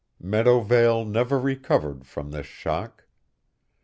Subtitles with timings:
[0.19, 3.05] Meadowvale never recovered from this shock.